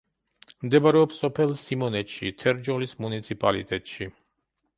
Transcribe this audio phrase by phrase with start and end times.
[0.67, 4.11] მდებარეობს სოფელ სიმონეთში თერჯოლის მუნიციპალიტეტში.